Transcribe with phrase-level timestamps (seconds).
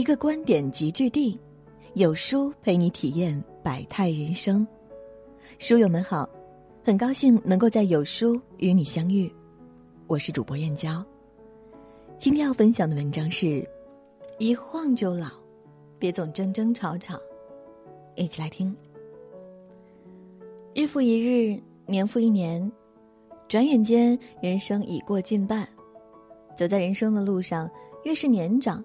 [0.00, 1.38] 一个观点集聚地，
[1.92, 4.66] 有书陪你体验百态人生。
[5.58, 6.26] 书友们好，
[6.82, 9.30] 很高兴能够在有书与你相遇，
[10.06, 11.04] 我是主播燕娇。
[12.16, 13.62] 今天要分享的文章是：
[14.38, 15.28] 一晃就老，
[15.98, 17.20] 别总争争吵吵。
[18.14, 18.74] 一起来听。
[20.74, 22.72] 日复一日，年复一年，
[23.48, 25.68] 转眼间人生已过近半。
[26.56, 27.70] 走在人生的路上，
[28.04, 28.82] 越是年长。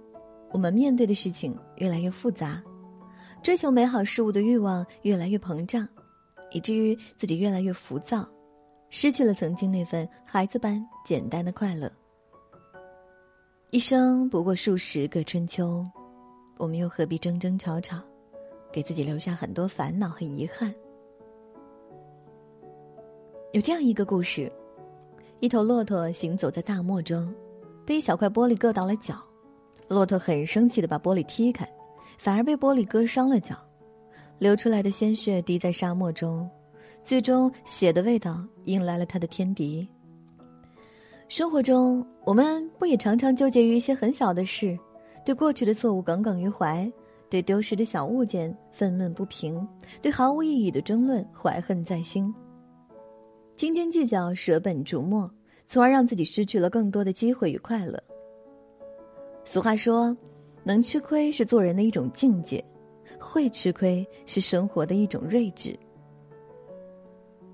[0.56, 2.64] 我们面对的事情越来越复杂，
[3.44, 5.86] 追求美好事物的欲望越来越膨胀，
[6.50, 8.26] 以至于自己越来越浮躁，
[8.90, 11.92] 失去了曾经那份孩子般简单的快乐。
[13.72, 15.86] 一生不过数十个春秋，
[16.56, 18.00] 我们又何必争争吵吵，
[18.72, 20.74] 给自己留下很多烦恼和遗憾？
[23.52, 24.50] 有这样一个故事：
[25.42, 27.36] 一头骆驼行走在大漠中，
[27.86, 29.22] 被一小块玻璃硌到了脚。
[29.88, 31.68] 骆驼很生气的把玻璃踢开，
[32.18, 33.56] 反而被玻璃割伤了脚，
[34.40, 36.50] 流出来的鲜血滴在沙漠中，
[37.04, 39.88] 最终血的味道迎来了他的天敌。
[41.28, 44.78] 生活中，我们不也常常纠结于一些很小的事，
[45.24, 46.92] 对过去的错误耿耿于怀，
[47.30, 49.68] 对丢失的小物件愤懑不平，
[50.02, 52.34] 对毫无意义的争论怀恨在心，
[53.56, 55.30] 斤斤计较，舍本逐末，
[55.68, 58.02] 从而让自己失去了更多的机会与快乐。
[59.48, 60.16] 俗话说
[60.66, 62.64] ：“能吃亏是做人的一种境界，
[63.20, 65.78] 会吃亏是生活的一种睿智。”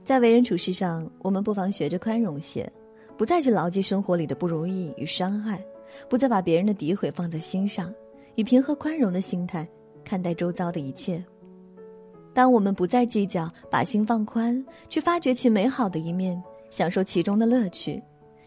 [0.02, 2.70] 在为人处事上，我们不妨学着宽容些，
[3.18, 5.64] 不再去牢记生活里的不如意与伤害，
[6.10, 7.94] 不再把别人的诋毁放在心上，
[8.36, 9.68] 以平和宽容的心态
[10.04, 11.22] 看待周遭的一切。
[12.34, 18.02] 当我们不再计较，把心放宽，去发掘其美好的一面，享受其中的乐趣，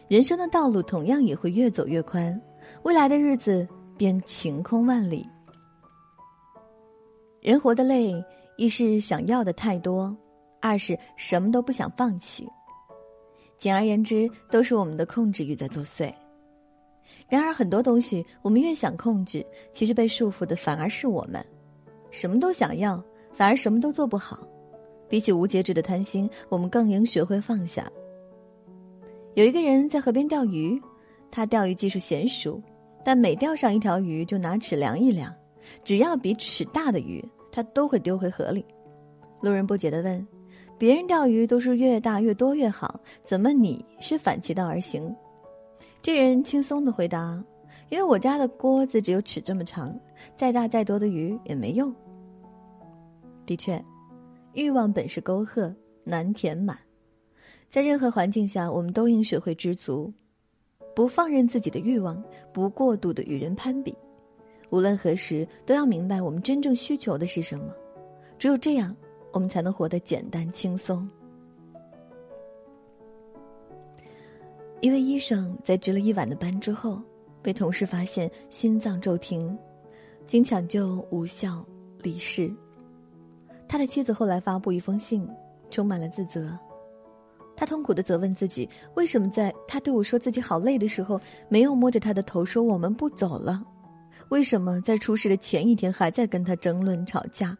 [0.07, 2.41] 人生的道路同样也会越走越宽。
[2.83, 5.27] 未来的日子便晴空万里。
[7.41, 8.23] 人活得累，
[8.57, 10.15] 一是想要的太多，
[10.61, 12.47] 二是什么都不想放弃。
[13.57, 16.11] 简而言之，都是我们的控制欲在作祟。
[17.27, 21.43] 然而，很多东西我们越想控制，其实被束缚的反而是我们。
[22.11, 24.39] 什么都想要，反而什么都做不好。
[25.07, 27.87] 比起无节制的贪心，我们更应学会放下。
[29.35, 30.81] 有一个人在河边钓鱼。
[31.35, 32.61] 他钓鱼技术娴熟，
[33.03, 35.35] 但每钓上一条鱼就拿尺量一量，
[35.83, 38.65] 只要比尺大的鱼，他都会丢回河里。
[39.41, 40.25] 路人不解地问
[40.79, 45.13] ：“别人钓鱼都是越大越多越好，怎么你是反其道而行？”
[46.01, 47.43] 这人轻松地回答
[47.91, 49.93] ：“因为我家的锅子只有尺这么长，
[50.37, 51.93] 再大再多的鱼也没用。”
[53.45, 53.83] 的确，
[54.53, 55.75] 欲望本是沟壑，
[56.05, 56.79] 难填满。
[57.67, 60.13] 在任何环境下，我们都应学会知足。
[60.95, 62.23] 不放任自己的欲望，
[62.53, 63.93] 不过度的与人攀比，
[64.69, 67.73] 无论何时都要明白我们真正需求的是什么。
[68.39, 68.95] 只有这样，
[69.33, 71.07] 我们才能活得简单轻松。
[74.81, 77.01] 一位医生在值了一晚的班之后，
[77.41, 79.57] 被同事发现心脏骤停，
[80.27, 81.65] 经抢救无效
[82.01, 82.53] 离世。
[83.67, 85.27] 他的妻子后来发布一封信，
[85.69, 86.57] 充满了自责。
[87.55, 93.63] 他痛苦的责问自己：为什么在他对我说自己好累的时候，没有摸着他的头说我们不走了？
[94.29, 97.57] 为什么在出事的前一天还在跟他争论吵架？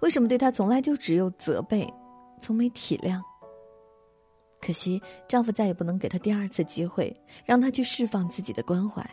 [0.00, 1.86] 为什么对他从来就只有责备，
[2.40, 3.20] 从没体谅？
[4.60, 7.14] 可惜丈夫再也不能给她第二次机会，
[7.44, 9.04] 让她去释放自己的关怀。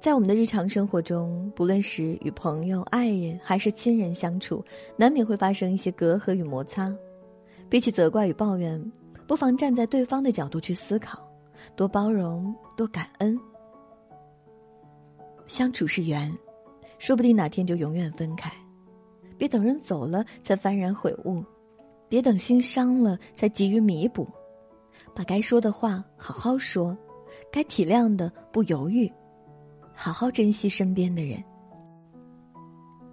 [0.00, 4.64] 在我们的日常生活中，不论是与朋友、爱人还是亲人相处，
[4.96, 6.94] 难免会发生一些隔阂与摩擦。
[7.68, 8.92] 比起责怪与抱怨，
[9.26, 11.18] 不妨站在对方的角度去思考，
[11.74, 13.38] 多包容，多感恩。
[15.46, 16.32] 相处是缘，
[16.98, 18.50] 说不定哪天就永远分开。
[19.36, 21.44] 别等人走了才幡然悔悟，
[22.08, 24.28] 别等心伤了才急于弥补。
[25.14, 26.96] 把该说的话好好说，
[27.50, 29.12] 该体谅的不犹豫，
[29.92, 31.42] 好好珍惜身边的人。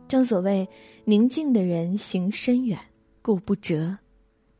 [0.07, 0.67] 正所谓，
[1.05, 2.77] 宁静的人行深远，
[3.21, 3.97] 故不折。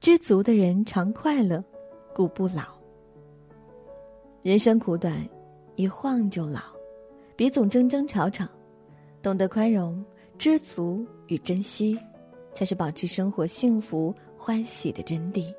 [0.02, 1.64] 知足的人常快乐，
[2.16, 2.64] 故不老。
[4.42, 5.16] 人生苦短，
[5.76, 6.60] 一晃就老，
[7.36, 8.44] 别总争争吵吵，
[9.22, 10.04] 懂得宽容、
[10.40, 11.96] 知足与珍惜，
[12.56, 15.54] 才是保持生活幸福欢喜的真谛。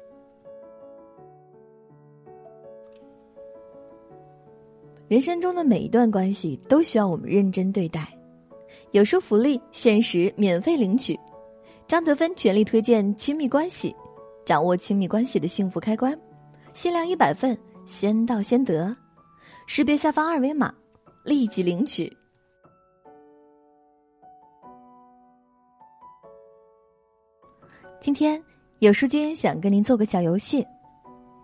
[5.06, 8.12] 人生中的每一段关系都需要我们认真对待。
[8.90, 11.16] 有书福利，限时免费领取。
[11.86, 13.94] 张德芬全力推荐亲密关系。
[14.44, 16.18] 掌握亲密关系的幸福开关，
[16.74, 17.56] 限量一百份，
[17.86, 18.94] 先到先得。
[19.66, 20.74] 识别下方二维码，
[21.24, 22.14] 立即领取。
[28.00, 28.42] 今天
[28.80, 30.66] 有书君想跟您做个小游戏，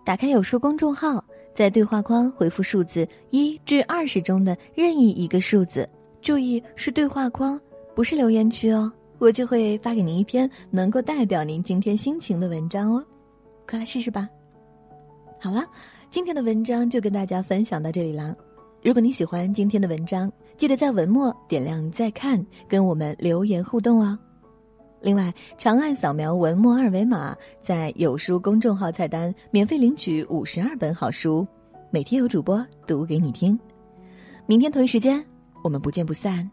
[0.05, 1.23] 打开有书公众号，
[1.55, 5.89] 在对话框回复数字一至二十中的任意一个数字，
[6.21, 7.57] 注意是对话框，
[7.95, 13.05] 不是留言区哦，我就会发给您一篇能够代表您今天心情的文章哦，
[13.67, 14.27] 快来试试吧。
[15.39, 15.65] 好了，
[16.09, 18.33] 今天的文章就跟大家分享到这里啦。
[18.81, 24.17] 如果你喜欢今天的文章，记得在文末点亮再看，跟我们留言互动哦。
[25.01, 31.45] 另外，长按扫描文末二维码，在有书公众号菜单免费领取五十二本好书，
[31.89, 33.57] 每天有主播读给你听。
[34.45, 35.23] 明天同一时间，
[35.61, 36.49] 我们不见不散。